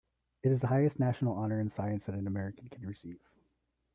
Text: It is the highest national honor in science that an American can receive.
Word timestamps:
It 0.41 0.51
is 0.51 0.61
the 0.61 0.65
highest 0.69 0.99
national 0.99 1.35
honor 1.35 1.59
in 1.59 1.69
science 1.69 2.07
that 2.07 2.15
an 2.15 2.25
American 2.25 2.69
can 2.69 2.87
receive. 2.87 3.19